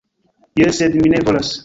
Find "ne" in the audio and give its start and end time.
1.15-1.21